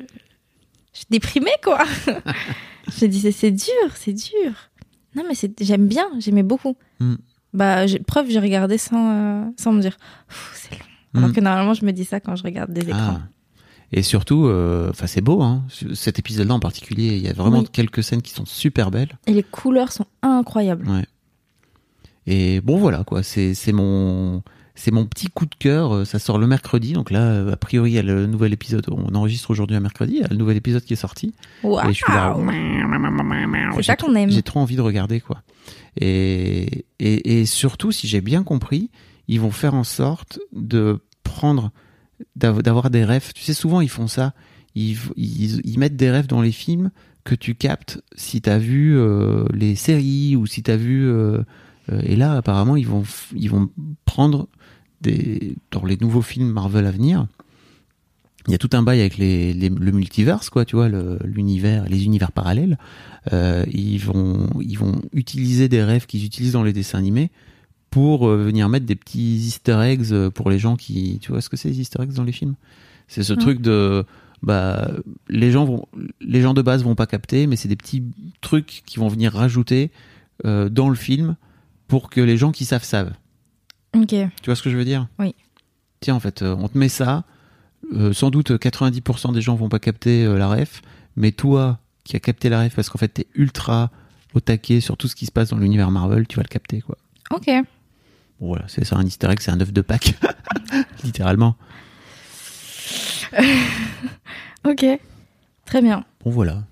je 0.98 1.04
déprimais, 1.10 1.56
quoi. 1.64 1.80
je 2.98 3.06
me 3.06 3.10
disais, 3.10 3.32
c'est 3.32 3.52
dur, 3.52 3.92
c'est 3.96 4.14
dur. 4.14 4.52
Non, 5.16 5.24
mais 5.28 5.36
c'est- 5.36 5.62
j'aime 5.64 5.88
bien, 5.88 6.08
j'aimais 6.20 6.44
beaucoup. 6.44 6.76
Mm. 7.00 7.16
Bah, 7.54 7.86
preuve, 8.06 8.30
j'ai 8.30 8.40
regardé 8.40 8.78
sans, 8.78 9.10
euh, 9.12 9.44
sans 9.58 9.72
me 9.74 9.82
dire, 9.82 9.98
c'est 10.54 10.72
long. 10.74 10.86
Alors 11.16 11.30
Mm. 11.30 11.34
que 11.34 11.40
normalement, 11.42 11.74
je 11.74 11.86
me 11.86 11.92
dis 11.92 12.06
ça 12.06 12.20
quand 12.20 12.36
je 12.36 12.44
regarde 12.44 12.72
des 12.72 12.82
écrans. 12.88 13.20
Ah. 13.22 13.28
Et 13.94 14.02
surtout, 14.04 14.46
euh, 14.48 14.90
enfin, 14.90 15.08
c'est 15.08 15.22
beau, 15.22 15.42
hein. 15.42 15.64
Cet 15.94 16.20
épisode-là 16.20 16.54
en 16.54 16.60
particulier, 16.60 17.16
il 17.16 17.20
y 17.22 17.30
a 17.30 17.34
vraiment 17.34 17.60
Oui. 17.60 17.68
quelques 17.72 18.04
scènes 18.04 18.22
qui 18.22 18.32
sont 18.32 18.46
super 18.46 18.92
belles. 18.92 19.18
Et 19.28 19.34
les 19.34 19.44
couleurs 19.44 19.94
sont 19.94 20.06
incroyables. 20.22 20.88
Ouais. 20.90 21.06
Et 22.26 22.60
bon, 22.62 22.78
voilà, 22.78 23.04
quoi. 23.06 23.24
C'est 23.24 23.54
c'est 23.54 23.72
mon. 23.72 24.44
C'est 24.80 24.92
mon 24.92 25.06
petit 25.08 25.28
coup 25.28 25.46
de 25.48 25.56
cœur, 25.58 25.92
euh, 25.94 26.06
ça 26.06 26.20
sort 26.20 26.38
le 26.38 26.46
mercredi, 26.46 26.94
donc 26.94 27.10
là, 27.10 27.22
euh, 27.22 27.52
a 27.52 27.58
priori, 27.58 27.92
il 27.92 27.94
y 27.96 27.98
a 28.00 28.04
le 28.04 28.28
nouvel 28.28 28.54
épisode, 28.54 28.86
on 28.92 29.16
enregistre 29.16 29.50
aujourd'hui 29.50 29.76
un 29.76 29.80
mercredi, 29.80 30.14
il 30.18 30.22
y 30.22 30.24
a 30.24 30.28
le 30.28 30.36
nouvel 30.36 30.56
épisode 30.56 30.84
qui 30.84 30.94
est 30.94 30.98
sorti, 30.98 31.34
Waouh! 31.64 31.90
et 31.90 31.94
je 31.94 31.98
suis 31.98 32.14
là, 32.14 32.36
C'est 33.72 33.78
j'ai 33.78 33.84
ça 33.88 33.96
trop- 33.96 34.08
qu'on 34.08 34.16
aime. 34.16 34.30
J'ai 34.30 34.44
trop 34.44 34.60
envie 34.60 34.76
de 34.76 34.82
regarder, 34.82 35.20
quoi. 35.20 35.42
Et, 36.00 36.86
et, 37.00 37.40
et 37.42 37.46
surtout, 37.46 37.92
si 37.92 38.08
j'ai 38.08 38.22
bien 38.22 38.44
compris, 38.44 38.92
ils 39.28 39.40
vont 39.42 39.52
faire 39.52 39.74
en 39.74 39.84
sorte 39.84 40.40
de 40.54 41.00
prendre, 41.24 41.72
d'av- 42.36 42.62
d'avoir 42.62 42.90
des 42.90 43.04
rêves. 43.04 43.32
Tu 43.34 43.44
sais, 43.44 43.54
souvent, 43.54 43.82
ils 43.82 43.90
font 43.90 44.08
ça. 44.08 44.34
Ils, 44.76 44.98
ils, 45.16 45.60
ils 45.66 45.80
mettent 45.80 45.96
des 45.96 46.12
rêves 46.12 46.28
dans 46.28 46.42
les 46.42 46.52
films 46.52 46.92
que 47.24 47.34
tu 47.36 47.56
captes 47.56 48.00
si 48.16 48.42
t'as 48.42 48.58
vu 48.60 48.96
euh, 48.98 49.44
les 49.54 49.76
séries 49.76 50.36
ou 50.36 50.46
si 50.46 50.62
t'as 50.64 50.78
vu. 50.78 51.08
euh, 51.08 51.42
et 52.04 52.16
là, 52.16 52.34
apparemment, 52.34 52.76
ils 52.76 52.88
vont, 52.88 53.04
ils 53.36 53.50
vont 53.50 53.70
prendre 54.06 54.48
des, 55.02 55.56
dans 55.72 55.86
les 55.86 55.98
nouveaux 55.98 56.22
films 56.22 56.52
Marvel 56.52 56.86
à 56.86 56.92
venir. 56.92 57.28
Il 58.48 58.52
y 58.52 58.56
a 58.56 58.58
tout 58.58 58.70
un 58.74 58.82
bail 58.82 59.02
avec 59.02 59.18
les, 59.18 59.54
les- 59.54 59.70
le 59.70 59.92
multiverse, 59.92 60.50
quoi, 60.50 60.64
tu 60.64 60.78
vois, 60.78 60.88
le- 60.88 61.20
l'univers, 61.26 61.84
les 61.90 62.06
univers 62.06 62.32
parallèles. 62.32 62.78
Euh, 63.34 63.66
ils 63.72 63.98
vont, 64.00 64.48
ils 64.62 64.78
vont 64.80 65.02
utiliser 65.14 65.68
des 65.68 65.84
rêves 65.84 66.06
qu'ils 66.06 66.24
utilisent 66.24 66.54
dans 66.54 66.64
les 66.64 66.72
dessins 66.72 66.98
animés 66.98 67.30
pour 67.90 68.28
euh, 68.28 68.38
venir 68.46 68.70
mettre 68.70 68.86
des 68.86 68.96
petits 68.96 69.36
Easter 69.36 69.78
eggs 69.82 70.12
euh, 70.14 70.30
pour 70.30 70.50
les 70.50 70.60
gens 70.60 70.78
qui, 70.78 71.20
tu 71.22 71.32
vois, 71.32 71.42
ce 71.42 71.50
que 71.50 71.58
c'est 71.58 71.70
les 71.70 71.82
Easter 71.82 72.02
eggs 72.02 72.14
dans 72.14 72.24
les 72.24 72.32
films? 72.32 72.56
C'est 73.10 73.24
ce 73.24 73.34
truc 73.34 73.62
de, 73.62 74.06
bah, 74.44 74.92
les 75.30 75.52
gens 75.52 75.66
vont, 75.66 75.86
les 76.22 76.42
gens 76.42 76.54
de 76.54 76.62
base 76.62 76.84
vont 76.84 76.96
pas 76.96 77.06
capter, 77.06 77.48
mais 77.48 77.56
c'est 77.58 77.70
des 77.70 77.76
petits 77.78 78.04
trucs 78.42 78.84
qui 78.86 78.98
vont 79.00 79.08
venir 79.10 79.34
rajouter 79.34 79.92
euh, 80.46 80.70
dans 80.70 80.88
le 80.90 80.96
film 80.96 81.36
pour 81.88 82.10
que 82.10 82.22
les 82.22 82.38
gens 82.38 82.52
qui 82.52 82.64
savent 82.66 82.84
savent. 82.84 83.14
Ok. 83.96 84.10
Tu 84.10 84.28
vois 84.46 84.56
ce 84.56 84.62
que 84.62 84.70
je 84.70 84.78
veux 84.78 84.86
dire? 84.86 85.08
Oui. 85.20 85.34
Tiens, 86.00 86.16
en 86.16 86.20
fait, 86.20 86.42
euh, 86.42 86.56
on 86.60 86.68
te 86.68 86.78
met 86.78 86.90
ça. 86.90 87.24
euh, 87.94 88.12
sans 88.14 88.30
doute 88.30 88.52
90% 88.52 89.34
des 89.34 89.42
gens 89.42 89.56
vont 89.56 89.70
pas 89.70 89.80
capter 89.80 90.26
euh, 90.26 90.38
la 90.38 90.48
ref, 90.50 90.82
mais 91.16 91.32
toi 91.32 91.80
qui 92.04 92.16
as 92.16 92.20
capté 92.20 92.50
la 92.50 92.62
ref 92.64 92.76
parce 92.76 92.90
qu'en 92.90 92.98
fait 92.98 93.08
t'es 93.10 93.28
ultra 93.36 93.92
au 94.34 94.40
taquet 94.40 94.80
sur 94.82 94.98
tout 94.98 95.08
ce 95.08 95.16
qui 95.16 95.26
se 95.26 95.32
passe 95.32 95.50
dans 95.50 95.58
l'univers 95.58 95.90
Marvel, 95.92 96.28
tu 96.28 96.36
vas 96.38 96.44
le 96.44 96.48
capter 96.48 96.82
quoi. 96.82 96.98
Ok. 97.32 97.46
Bon, 98.40 98.48
voilà, 98.48 98.66
c'est 98.68 98.84
ça 98.86 98.98
un 98.98 99.06
easter 99.06 99.28
egg, 99.30 99.40
c'est 99.42 99.52
un 99.52 99.60
œuf 99.62 99.72
de 99.74 99.82
Pâques, 99.82 100.16
littéralement. 101.04 101.56
Ok. 104.66 104.86
Très 105.66 105.82
bien. 105.82 106.04
Bon 106.24 106.32
voilà, 106.32 106.64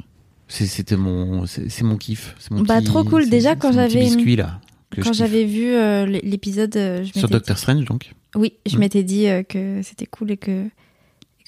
c'était 0.47 0.95
mon, 0.97 1.45
c'est 1.45 1.81
mon 1.83 1.97
kiff, 1.97 2.35
mon 2.51 2.61
Bah, 2.63 2.77
petit- 2.79 2.85
trop 2.87 3.03
cool. 3.03 3.29
Déjà, 3.29 3.55
quand 3.55 3.71
j'avais- 3.71 3.99
biscuit 3.99 4.35
là. 4.35 4.59
Que 4.91 5.01
Quand 5.01 5.13
j'avais 5.13 5.45
vu 5.45 5.73
euh, 5.73 6.05
l'épisode, 6.05 6.75
euh, 6.77 7.03
sur 7.05 7.27
Doctor 7.29 7.57
Strange 7.57 7.85
donc. 7.85 8.13
Oui, 8.35 8.53
je 8.65 8.75
Mm. 8.75 8.79
m'étais 8.79 9.03
dit 9.03 9.27
euh, 9.27 9.43
que 9.43 9.81
c'était 9.83 10.05
cool 10.05 10.31
et 10.31 10.37
que, 10.37 10.65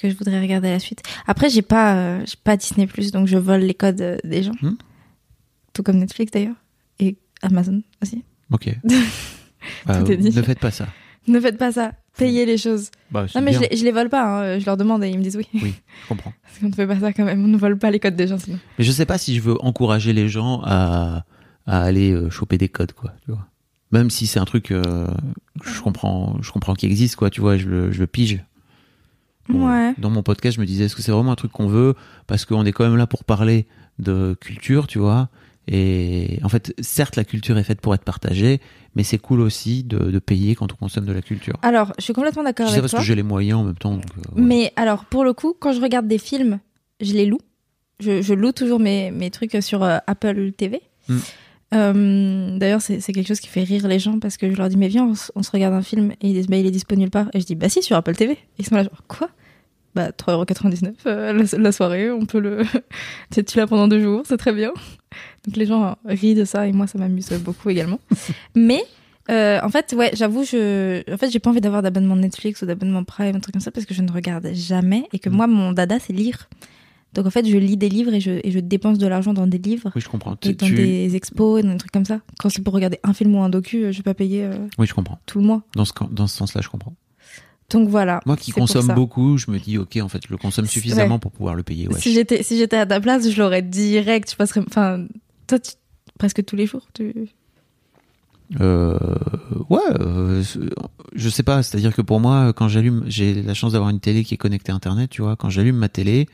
que 0.02 0.10
je 0.10 0.16
voudrais 0.16 0.40
regarder 0.42 0.70
la 0.70 0.80
suite. 0.80 1.02
Après, 1.28 1.50
j'ai 1.50 1.62
pas, 1.62 1.96
euh, 1.98 2.24
j'ai 2.26 2.38
pas 2.44 2.56
Disney 2.58 2.88
Plus, 2.88 3.12
donc 3.12 3.28
je 3.28 3.38
vole 3.38 3.62
les 3.62 3.74
codes 3.74 4.20
des 4.24 4.44
gens. 4.44 4.54
Mm. 4.62 4.72
Tout 5.74 5.84
comme 5.84 5.98
Netflix 5.98 6.32
d'ailleurs. 6.32 6.56
Et 7.00 7.18
Amazon 7.42 7.82
aussi. 8.02 8.24
Ok. 8.52 8.70
Bah, 9.86 10.02
dit. 10.02 10.18
ne 10.18 10.42
faites 10.44 10.60
pas 10.60 10.72
ça. 10.72 10.88
Ne 11.28 11.42
faites 11.42 11.58
pas 11.58 11.74
ça. 11.74 11.92
Payez 12.18 12.46
les 12.46 12.58
choses. 12.58 12.90
Bah, 13.12 13.26
Non, 13.36 13.42
mais 13.42 13.52
je 13.52 13.60
les, 13.60 13.76
je 13.76 13.84
les 13.84 13.92
vole 13.92 14.08
pas. 14.08 14.24
hein. 14.54 14.60
Je 14.60 14.66
leur 14.66 14.78
demande 14.78 15.04
et 15.04 15.10
ils 15.10 15.18
me 15.18 15.24
disent 15.24 15.36
oui. 15.36 15.48
Oui, 15.62 15.74
je 16.04 16.08
comprends. 16.08 16.32
Parce 16.44 16.60
qu'on 16.60 16.68
ne 16.70 16.74
fait 16.74 16.88
pas 16.88 17.00
ça 17.00 17.12
quand 17.12 17.26
même. 17.26 17.44
On 17.44 17.48
ne 17.48 17.58
vole 17.58 17.78
pas 17.78 17.92
les 17.92 18.00
codes 18.00 18.16
des 18.16 18.28
gens 18.28 18.40
sinon. 18.40 18.60
Mais 18.80 18.86
je 18.86 18.92
sais 18.92 19.06
pas 19.06 19.18
si 19.18 19.36
je 19.36 19.42
veux 19.42 19.62
encourager 19.64 20.14
les 20.14 20.30
gens 20.30 20.62
à, 20.64 21.26
à 21.68 21.82
aller 21.84 22.12
euh, 22.12 22.30
choper 22.30 22.58
des 22.58 22.70
codes, 22.70 22.94
quoi. 22.94 23.14
Tu 23.26 23.32
vois. 23.32 23.46
Même 23.92 24.10
si 24.10 24.26
c'est 24.28 24.40
un 24.40 24.46
truc, 24.46 24.72
euh, 24.72 25.08
que 25.62 25.70
je 25.70 25.82
comprends, 25.82 26.38
je 26.42 26.52
comprends 26.52 26.74
qu'il 26.74 26.90
existe, 26.90 27.16
quoi. 27.16 27.30
Tu 27.30 27.42
vois, 27.42 27.58
je 27.58 27.68
le, 27.68 27.92
je 27.92 28.00
le 28.00 28.08
pige. 28.08 28.44
Bon, 29.50 29.68
Ouais. 29.70 29.94
Dans 29.98 30.10
mon 30.10 30.24
podcast, 30.24 30.56
je 30.56 30.62
me 30.62 30.66
disais, 30.66 30.86
est-ce 30.86 30.96
que 30.96 31.02
c'est 31.02 31.12
vraiment 31.12 31.32
un 31.32 31.36
truc 31.36 31.52
qu'on 31.52 31.68
veut? 31.68 31.94
Parce 32.26 32.44
qu'on 32.46 32.66
est 32.66 32.72
quand 32.74 32.84
même 32.86 32.98
là 32.98 33.08
pour 33.08 33.24
parler 33.24 33.66
de 34.00 34.36
culture, 34.42 34.88
tu 34.88 35.00
vois. 35.00 35.30
Et 35.70 36.40
en 36.44 36.50
fait, 36.50 36.74
certes, 36.80 37.16
la 37.18 37.26
culture 37.26 37.58
est 37.58 37.64
faite 37.64 37.82
pour 37.82 37.94
être 37.94 38.04
partagée, 38.06 38.62
mais 38.96 39.04
c'est 39.04 39.18
cool 39.18 39.42
aussi 39.42 39.84
de, 39.84 39.98
de 40.12 40.20
payer 40.20 40.56
quand 40.56 40.72
on 40.72 40.76
consomme 40.76 41.06
de 41.06 41.12
la 41.12 41.22
culture. 41.22 41.56
Alors, 41.62 41.92
je 41.98 42.04
suis 42.06 42.14
complètement 42.14 42.44
d'accord 42.44 42.68
dis 42.68 42.72
ça 42.72 42.78
avec 42.78 42.84
parce 42.84 42.92
toi. 42.92 43.00
que 43.02 43.06
j'ai 43.06 43.16
les 43.16 43.24
moyens 43.24 43.60
en 43.60 43.64
même 43.66 43.76
temps. 43.76 43.96
donc, 43.96 44.06
euh. 44.18 44.32
Mais 44.36 44.72
alors, 44.78 45.04
pour 45.06 45.24
le 45.26 45.34
coup, 45.34 45.54
quand 45.60 45.74
je 45.74 45.82
regarde 45.82 46.08
des 46.08 46.18
films, 46.20 46.60
je 47.02 47.14
les 47.14 47.26
loue. 47.26 47.40
Je, 48.00 48.22
je 48.22 48.34
loue 48.34 48.52
toujours 48.54 48.80
mes, 48.80 49.12
mes 49.12 49.30
trucs 49.30 49.58
sur 49.62 49.84
euh, 49.84 49.98
Apple 50.08 50.52
TV. 50.54 50.82
Mm. 51.10 51.18
Euh, 51.74 52.58
D'ailleurs, 52.58 52.82
c'est 52.82 53.00
quelque 53.00 53.28
chose 53.28 53.40
qui 53.40 53.48
fait 53.48 53.64
rire 53.64 53.88
les 53.88 54.00
gens 54.00 54.20
parce 54.20 54.38
que 54.38 54.50
je 54.50 54.56
leur 54.56 54.70
dis, 54.70 54.78
mais 54.78 54.88
viens, 54.88 55.06
on, 55.06 55.16
se- 55.16 55.32
on 55.36 55.44
se 55.44 55.52
regarde 55.52 55.74
un 55.74 55.82
film. 55.82 56.12
Et 56.22 56.30
ils 56.30 56.34
disent, 56.34 56.48
bah, 56.48 56.58
il 56.58 56.66
est 56.66 56.72
disponible 56.72 57.02
nulle 57.04 57.12
part. 57.12 57.28
Et 57.34 57.40
je 57.42 57.46
dis, 57.46 57.56
bah 57.56 57.70
si, 57.70 57.82
sur 57.84 57.96
Apple 57.98 58.16
TV. 58.16 58.34
Et 58.34 58.38
ils 58.60 58.66
sont 58.66 58.76
là, 58.76 58.84
genre, 58.84 59.04
quoi? 59.08 59.30
Bah, 59.96 60.12
3,99€ 60.12 60.94
euh, 61.08 61.34
la, 61.34 61.58
la 61.60 61.72
soirée, 61.72 62.12
on 62.12 62.26
peut 62.26 62.40
le. 62.40 62.62
tu 63.32 63.58
l'as 63.58 63.68
pendant 63.68 63.88
deux 63.88 64.00
jours, 64.02 64.22
c'est 64.26 64.38
très 64.38 64.54
bien. 64.54 64.72
Donc 65.46 65.56
les 65.56 65.66
gens 65.66 65.98
rient 66.06 66.36
de 66.36 66.46
ça 66.46 66.68
et 66.68 66.72
moi, 66.72 66.88
ça 66.88 66.98
m'amuse 67.00 67.30
beaucoup 67.44 67.70
également. 67.70 68.00
mais. 68.56 68.82
euh, 69.30 69.60
en 69.62 69.70
fait, 69.70 69.94
ouais, 69.98 70.12
j'avoue, 70.14 70.44
je, 70.46 71.02
en 71.12 71.18
fait, 71.18 71.30
j'ai 71.32 71.40
pas 71.40 71.50
envie 71.50 71.60
d'avoir 71.62 71.82
d'abonnement 71.82 72.16
Netflix 72.16 72.62
ou 72.62 72.66
d'abonnement 72.66 73.04
Prime, 73.04 73.36
un 73.36 73.40
truc 73.42 73.54
comme 73.54 73.62
ça, 73.62 73.72
parce 73.72 73.86
que 73.86 73.94
je 73.94 74.02
ne 74.02 74.12
regarde 74.12 74.48
jamais 74.54 75.04
et 75.12 75.20
que 75.20 75.30
Mm. 75.30 75.34
moi, 75.34 75.48
mon 75.48 75.72
dada, 75.74 75.98
c'est 76.00 76.14
lire. 76.14 76.48
Donc 77.18 77.26
en 77.26 77.30
fait, 77.32 77.46
je 77.46 77.58
lis 77.58 77.76
des 77.78 77.90
livres 77.90 78.14
et 78.14 78.20
je, 78.22 78.40
et 78.44 78.52
je 78.52 78.60
dépense 78.60 79.00
de 79.00 79.08
l'argent 79.08 79.34
dans 79.34 79.48
des 79.48 79.58
livres 79.58 79.92
Oui, 79.96 80.02
je 80.02 80.08
comprends. 80.08 80.38
et 80.44 80.54
dans 80.54 80.66
tu- 80.68 80.76
des 80.76 81.16
expos 81.16 81.60
et 81.60 81.64
dans 81.64 81.72
des 81.74 81.78
trucs 81.78 81.92
comme 81.92 82.06
ça. 82.06 82.22
Quand 82.40 82.50
c'est 82.50 82.62
pour 82.62 82.74
regarder 82.74 83.00
un 83.04 83.14
film 83.14 83.34
ou 83.36 83.42
un 83.42 83.50
docu, 83.50 83.84
euh, 83.86 83.92
je 83.92 83.98
vais 83.98 84.04
pas 84.04 84.14
payer 84.14 84.44
euh, 84.46 84.54
Oui, 84.78 84.88
je 84.88 84.94
comprends. 84.94 85.20
tout 85.26 85.40
le 85.40 85.46
mois. 85.46 85.64
Dans 85.76 85.84
ce, 85.84 85.92
dans 86.12 86.28
ce 86.28 86.38
sens-là, 86.38 86.62
je 86.62 86.70
comprends. 86.70 86.94
Donc 87.70 87.90
voilà. 87.90 88.22
Moi 88.26 88.38
qui 88.38 88.52
consomme 88.52 88.94
beaucoup, 88.96 89.38
je 89.38 89.52
me 89.52 89.60
dis, 89.60 89.78
ok, 89.78 89.98
en 90.02 90.08
fait, 90.08 90.22
je 90.26 90.32
le 90.32 90.38
consomme 90.38 90.68
suffisamment 90.68 91.16
ouais. 91.16 91.20
pour 91.20 91.32
pouvoir 91.32 91.54
le 91.56 91.64
payer. 91.64 91.90
ouais. 91.90 92.00
Si 92.00 92.14
j'étais 92.14 92.42
si 92.44 92.58
j'étais 92.58 92.78
à 92.78 92.86
ta 92.86 93.02
place, 93.02 93.30
je 93.30 93.42
l'aurais 93.42 93.62
direct. 93.64 94.32
Je 94.32 94.36
passerais. 94.38 94.62
Enfin, 94.68 95.06
toi, 95.48 95.60
tu- 95.60 95.74
presque 96.18 96.46
tous 96.46 96.56
les 96.56 96.66
jours. 96.66 96.88
Tu... 96.94 97.14
Euh, 98.62 98.98
ouais, 99.70 99.80
euh, 100.00 100.42
je 101.14 101.30
sais 101.30 101.44
pas. 101.44 101.64
C'est-à-dire 101.64 101.94
que 101.94 102.02
pour 102.02 102.20
moi, 102.22 102.54
quand 102.54 102.70
j'allume, 102.70 103.04
j'ai 103.08 103.42
la 103.42 103.54
chance 103.54 103.74
d'avoir 103.74 103.90
une 103.90 104.00
télé 104.00 104.24
qui 104.24 104.34
est 104.34 104.38
connectée 104.38 104.72
à 104.72 104.76
Internet, 104.76 105.10
tu 105.10 105.22
vois. 105.22 105.36
Quand 105.36 105.50
j'allume 105.50 105.76
ma 105.76 105.90
télé, 105.90 106.28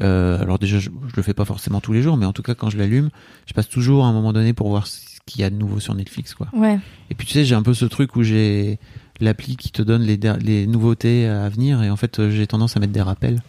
euh, 0.00 0.40
alors 0.40 0.58
déjà, 0.58 0.78
je, 0.78 0.90
je 1.08 1.16
le 1.16 1.22
fais 1.22 1.34
pas 1.34 1.44
forcément 1.44 1.80
tous 1.80 1.92
les 1.92 2.02
jours, 2.02 2.16
mais 2.16 2.26
en 2.26 2.32
tout 2.32 2.42
cas, 2.42 2.54
quand 2.54 2.70
je 2.70 2.78
l'allume, 2.78 3.10
je 3.46 3.52
passe 3.52 3.68
toujours 3.68 4.04
à 4.04 4.08
un 4.08 4.12
moment 4.12 4.32
donné 4.32 4.52
pour 4.52 4.68
voir 4.68 4.86
ce 4.86 5.00
qu'il 5.26 5.40
y 5.40 5.44
a 5.44 5.50
de 5.50 5.54
nouveau 5.56 5.80
sur 5.80 5.94
Netflix, 5.94 6.34
quoi. 6.34 6.48
Ouais. 6.52 6.78
Et 7.10 7.14
puis 7.14 7.26
tu 7.26 7.34
sais, 7.34 7.44
j'ai 7.44 7.54
un 7.54 7.62
peu 7.62 7.74
ce 7.74 7.84
truc 7.84 8.16
où 8.16 8.22
j'ai 8.22 8.78
l'appli 9.20 9.56
qui 9.56 9.70
te 9.70 9.82
donne 9.82 10.02
les, 10.02 10.66
nouveautés 10.66 11.26
à 11.28 11.48
venir, 11.48 11.82
et 11.82 11.90
en 11.90 11.96
fait, 11.96 12.18
euh, 12.18 12.30
j'ai 12.30 12.46
tendance 12.46 12.76
à 12.76 12.80
mettre 12.80 12.92
des 12.92 13.02
rappels. 13.02 13.42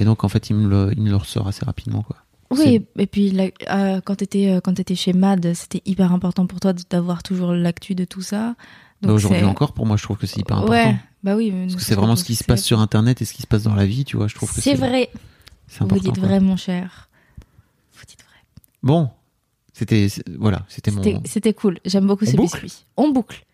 Et 0.00 0.04
donc, 0.04 0.24
en 0.24 0.28
fait, 0.28 0.50
il 0.50 0.56
me 0.56 0.68
le, 0.68 0.92
il 0.96 1.02
me 1.02 1.10
le 1.10 1.16
ressort 1.16 1.46
assez 1.46 1.64
rapidement, 1.64 2.02
quoi. 2.02 2.16
Oui, 2.50 2.84
et 2.98 3.06
puis 3.06 3.30
la- 3.30 3.48
euh, 3.70 4.00
quand 4.04 4.16
t'étais 4.16 4.50
euh, 4.50 4.60
quand 4.60 4.74
t'étais 4.74 4.94
chez 4.94 5.12
Mad, 5.12 5.54
c'était 5.54 5.82
hyper 5.86 6.12
important 6.12 6.46
pour 6.46 6.60
toi 6.60 6.72
d'avoir 6.90 7.22
toujours 7.22 7.52
l'actu 7.52 7.94
de 7.94 8.04
tout 8.04 8.22
ça. 8.22 8.54
Bah, 9.02 9.12
Aujourd'hui 9.12 9.42
encore, 9.44 9.72
pour 9.72 9.86
moi, 9.86 9.96
je 9.96 10.02
trouve 10.02 10.18
que 10.18 10.26
c'est 10.26 10.40
hyper 10.40 10.58
important. 10.58 10.72
Ouais, 10.72 10.96
bah 11.24 11.36
oui. 11.36 11.50
Parce 11.50 11.74
que 11.76 11.82
c'est 11.82 11.94
vraiment 11.94 12.16
ce 12.16 12.22
qui 12.24 12.34
se 12.36 12.44
passe 12.44 12.62
sur 12.62 12.80
Internet 12.80 13.20
et 13.22 13.24
ce 13.24 13.34
qui 13.34 13.42
se 13.42 13.46
passe 13.46 13.62
dans 13.64 13.74
la 13.74 13.86
vie, 13.86 14.04
tu 14.04 14.16
vois. 14.16 14.28
Je 14.28 14.34
trouve 14.34 14.52
que 14.54 14.60
C'est 14.60 14.74
vrai. 14.74 15.10
Vous 15.80 15.98
dites 15.98 16.18
quoi. 16.18 16.28
vrai, 16.28 16.40
mon 16.40 16.56
cher. 16.56 17.08
Vous 17.96 18.04
dites 18.06 18.20
vrai. 18.20 18.38
Bon, 18.82 19.10
c'était 19.72 20.08
voilà, 20.38 20.64
c'était 20.68 20.90
mon. 20.90 21.02
C'était- 21.02 21.20
C'était 21.28 21.54
cool. 21.54 21.78
J'aime 21.84 22.06
beaucoup 22.06 22.24
On 22.26 22.30
ce 22.30 22.36
boucle 22.36 22.60
biscuit. 22.62 22.84
On 22.96 23.10
boucle. 23.10 23.44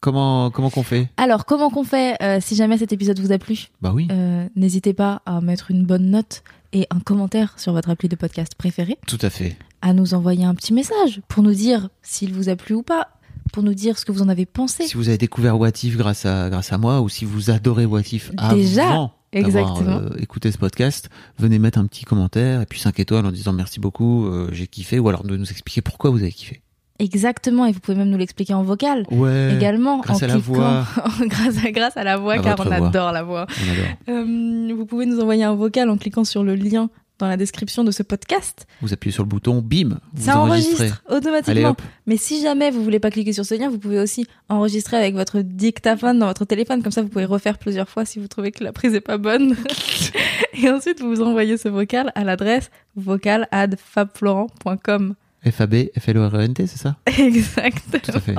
Comment 0.00 0.50
comment 0.50 0.70
qu'on 0.70 0.82
fait? 0.82 1.08
Alors, 1.16 1.46
comment 1.46 1.70
qu'on 1.70 1.82
fait 1.82 2.22
euh, 2.22 2.38
si 2.40 2.54
jamais 2.54 2.78
cet 2.78 2.92
épisode 2.92 3.18
vous 3.18 3.32
a 3.32 3.38
plu? 3.38 3.68
Bah 3.80 3.92
oui, 3.94 4.06
euh, 4.10 4.46
N'hésitez 4.54 4.92
pas 4.92 5.22
à 5.26 5.40
mettre 5.40 5.70
une 5.70 5.84
bonne 5.84 6.10
note 6.10 6.42
et 6.72 6.86
un 6.90 7.00
commentaire 7.00 7.58
sur 7.58 7.72
votre 7.72 7.88
appli 7.90 8.08
de 8.08 8.14
podcast 8.16 8.54
préféré. 8.54 8.98
tout 9.06 9.18
à 9.22 9.30
fait. 9.30 9.56
à 9.82 9.92
nous 9.94 10.14
envoyer 10.14 10.44
un 10.44 10.54
petit 10.54 10.72
message 10.74 11.22
pour 11.28 11.42
nous 11.42 11.54
dire 11.54 11.88
s'il 12.02 12.32
vous 12.34 12.48
a 12.48 12.56
plu 12.56 12.74
ou 12.74 12.82
pas, 12.82 13.08
pour 13.52 13.62
nous 13.62 13.72
dire 13.74 13.98
ce 13.98 14.04
que 14.04 14.12
vous 14.12 14.20
en 14.22 14.28
avez 14.28 14.44
pensé. 14.46 14.86
Si 14.86 14.94
vous 14.96 15.08
avez 15.08 15.18
découvert 15.18 15.58
What 15.58 15.70
If 15.82 15.96
grâce 15.96 16.26
à, 16.26 16.50
grâce 16.50 16.72
à 16.72 16.78
moi 16.78 17.00
ou 17.00 17.08
si 17.08 17.24
vous 17.24 17.50
adorez 17.50 17.86
What 17.86 18.02
If 18.12 18.30
Déjà, 18.52 18.86
avant 18.88 19.12
exactement. 19.38 20.00
d'avoir 20.00 20.12
euh, 20.12 20.16
écouté 20.18 20.50
ce 20.52 20.58
podcast, 20.58 21.08
venez 21.38 21.58
mettre 21.58 21.78
un 21.78 21.86
petit 21.86 22.04
commentaire 22.04 22.60
et 22.62 22.66
puis 22.66 22.80
5 22.80 22.98
étoiles 23.00 23.26
en 23.26 23.32
disant 23.32 23.52
merci 23.52 23.80
beaucoup, 23.80 24.26
euh, 24.26 24.48
j'ai 24.52 24.66
kiffé 24.66 24.98
ou 24.98 25.08
alors 25.08 25.24
de 25.24 25.36
nous 25.36 25.50
expliquer 25.50 25.80
pourquoi 25.82 26.10
vous 26.10 26.18
avez 26.18 26.32
kiffé. 26.32 26.62
Exactement, 26.98 27.66
et 27.66 27.72
vous 27.72 27.80
pouvez 27.80 27.96
même 27.96 28.08
nous 28.08 28.16
l'expliquer 28.16 28.54
en 28.54 28.62
vocal. 28.62 29.04
Ouais. 29.10 29.54
Également, 29.54 30.00
grâce 30.00 30.22
en 30.22 30.24
à 30.24 30.28
la 30.28 30.36
voix. 30.38 30.86
grâce, 31.20 31.64
à, 31.64 31.70
grâce 31.70 31.96
à 31.96 32.04
la 32.04 32.16
voix, 32.16 32.34
À 32.34 32.38
car 32.38 32.58
on 32.58 32.64
voix. 32.64 32.74
adore 32.74 33.12
la 33.12 33.22
voix. 33.22 33.46
On 33.48 33.72
adore. 33.72 33.86
Euh, 34.08 34.74
vous 34.74 34.86
pouvez 34.86 35.04
nous 35.04 35.20
envoyer 35.20 35.44
un 35.44 35.54
vocal 35.54 35.90
en 35.90 35.98
cliquant 35.98 36.24
sur 36.24 36.42
le 36.42 36.54
lien 36.54 36.88
dans 37.18 37.28
la 37.28 37.36
description 37.36 37.84
de 37.84 37.90
ce 37.90 38.02
podcast. 38.02 38.66
Vous 38.82 38.92
appuyez 38.92 39.12
sur 39.12 39.22
le 39.22 39.28
bouton, 39.28 39.62
bim, 39.62 39.98
vous 40.12 40.26
Ça 40.26 40.38
enregistre 40.38 41.02
automatiquement. 41.08 41.76
Mais 42.06 42.16
si 42.16 42.42
jamais 42.42 42.70
vous 42.70 42.82
voulez 42.84 43.00
pas 43.00 43.10
cliquer 43.10 43.32
sur 43.32 43.44
ce 43.44 43.54
lien, 43.54 43.70
vous 43.70 43.78
pouvez 43.78 43.98
aussi 43.98 44.26
enregistrer 44.48 44.96
avec 44.96 45.14
votre 45.14 45.40
dictaphone 45.40 46.18
dans 46.18 46.26
votre 46.26 46.44
téléphone. 46.44 46.82
Comme 46.82 46.92
ça, 46.92 47.02
vous 47.02 47.08
pouvez 47.08 47.24
refaire 47.24 47.58
plusieurs 47.58 47.88
fois 47.88 48.04
si 48.04 48.18
vous 48.18 48.28
trouvez 48.28 48.52
que 48.52 48.62
la 48.64 48.72
prise 48.72 48.94
est 48.94 49.00
pas 49.00 49.18
bonne. 49.18 49.56
Et 50.62 50.70
ensuite, 50.70 51.00
vous 51.00 51.22
envoyez 51.22 51.56
ce 51.56 51.68
vocal 51.68 52.12
à 52.14 52.24
l'adresse 52.24 52.70
vocal@fabflorent.com. 52.96 55.14
FAB, 55.50 55.74
F-L-O-R-E-N-T, 55.98 56.66
c'est 56.66 56.78
ça? 56.78 56.96
Exact. 57.18 57.82
Tout 58.02 58.12
à 58.12 58.20
fait. 58.20 58.34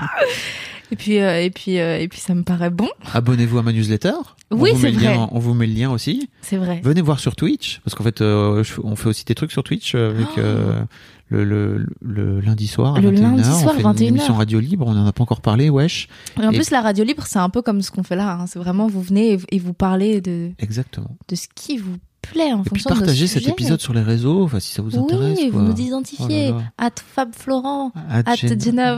Et 0.93 0.95
puis, 0.95 1.17
euh, 1.19 1.41
et 1.43 1.49
puis, 1.49 1.79
euh, 1.79 1.97
et 1.99 2.07
puis, 2.07 2.19
ça 2.19 2.35
me 2.35 2.43
paraît 2.43 2.69
bon. 2.69 2.87
Abonnez-vous 3.13 3.57
à 3.57 3.63
ma 3.63 3.73
newsletter. 3.73 4.13
Oui, 4.51 4.69
c'est 4.79 4.91
vrai. 4.91 5.15
lien- 5.15 5.27
on 5.31 5.39
vous 5.39 5.55
met 5.55 5.65
le 5.65 5.73
lien 5.73 5.89
aussi. 5.89 6.29
C'est 6.43 6.57
vrai. 6.57 6.81
Venez 6.83 7.01
voir 7.01 7.19
sur 7.19 7.35
Twitch, 7.35 7.81
parce 7.83 7.95
qu'en 7.95 8.03
fait, 8.03 8.21
euh, 8.21 8.63
on 8.83 8.95
fait 8.95 9.09
aussi 9.09 9.25
des 9.25 9.33
trucs 9.33 9.51
sur 9.51 9.63
Twitch 9.63 9.95
avec 9.95 10.27
euh, 10.37 10.83
le, 11.29 11.43
le, 11.43 11.87
le 12.01 12.39
lundi 12.41 12.67
soir 12.67 12.95
à 12.95 12.99
Oh. 12.99 13.01
Le 13.01 13.09
21h. 13.09 13.21
lundi 13.21 13.43
soir, 13.43 13.73
on 13.75 13.77
fait 13.77 13.81
21h. 13.83 14.01
une 14.03 14.07
émission 14.09 14.33
radio 14.35 14.59
libre, 14.59 14.85
on 14.87 14.91
en 14.95 15.07
a 15.07 15.11
pas 15.11 15.23
encore 15.23 15.41
parlé, 15.41 15.71
wesh. 15.71 16.07
Et 16.39 16.45
en 16.45 16.51
Et- 16.51 16.55
plus, 16.55 16.69
la 16.69 16.81
radio 16.81 17.03
libre, 17.03 17.23
c'est 17.25 17.39
un 17.39 17.49
peu 17.49 17.63
comme 17.63 17.81
ce 17.81 17.89
qu'on 17.89 18.03
fait 18.03 18.15
là. 18.15 18.37
hein. 18.39 18.45
C'est 18.45 18.59
vraiment, 18.59 18.85
vous 18.85 19.01
venez 19.01 19.39
et, 19.51 19.57
vous 19.57 19.73
parlez 19.73 20.21
de, 20.21 20.51
Exactement. 20.59 21.17
de 21.27 21.33
ce 21.35 21.47
qui 21.55 21.77
vous 21.77 21.97
plaît 22.21 22.53
en 22.53 22.59
Et 22.59 22.61
puis 22.61 22.69
fonction 22.81 22.91
de 22.91 22.95
partagez 22.99 23.25
cet 23.27 23.47
épisode 23.47 23.81
sur 23.81 23.93
les 23.95 24.01
réseaux, 24.01 24.43
enfin, 24.43 24.59
si 24.59 24.71
ça 24.73 24.83
vous 24.83 24.95
intéresse. 24.97 25.39
Oui, 25.41 25.49
quoi. 25.49 25.61
vous 25.61 25.67
nous 25.67 25.73
Oh 25.75 25.81
identifiez. 25.81 26.49
là. 26.51 26.61
At 26.77 26.91
Fab 27.15 27.33
Florent. 27.33 27.91
At 28.09 28.29
At 28.29 28.35
Jenna. 28.35 28.55
Jenna. 28.59 28.97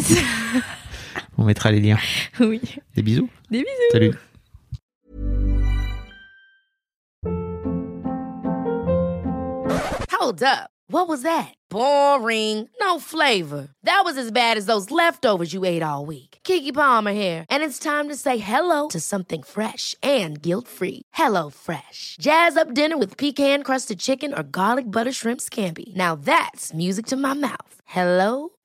On 1.38 1.44
mettra 1.44 1.70
les 1.70 1.80
liens. 1.80 1.98
oui. 2.40 2.60
Des 2.94 3.02
bisous. 3.02 3.28
Des 3.50 3.64
bisous. 3.64 3.90
Salut. 3.92 4.14
Hold 10.10 10.42
up. 10.42 10.70
What 10.88 11.08
was 11.08 11.22
that? 11.22 11.54
Boring. 11.70 12.68
No 12.80 12.98
flavor. 13.00 13.68
That 13.82 14.02
was 14.04 14.18
as 14.18 14.30
bad 14.30 14.56
as 14.58 14.66
those 14.66 14.90
leftovers 14.90 15.54
you 15.54 15.64
ate 15.64 15.82
all 15.82 16.04
week. 16.06 16.38
Kiki 16.44 16.70
Palmer 16.70 17.12
here, 17.12 17.46
and 17.48 17.62
it's 17.62 17.78
time 17.78 18.08
to 18.08 18.16
say 18.16 18.36
hello 18.38 18.88
to 18.88 19.00
something 19.00 19.42
fresh 19.42 19.94
and 20.02 20.40
guilt-free. 20.42 21.02
Hello 21.14 21.50
Fresh. 21.50 22.16
Jazz 22.20 22.56
up 22.56 22.74
dinner 22.74 22.98
with 22.98 23.16
pecan-crusted 23.16 23.98
chicken 23.98 24.34
or 24.34 24.42
garlic 24.42 24.90
butter 24.90 25.12
shrimp 25.12 25.40
scampi. 25.40 25.94
Now 25.94 26.14
that's 26.14 26.72
music 26.74 27.06
to 27.06 27.16
my 27.16 27.34
mouth. 27.34 27.74
Hello 27.86 28.50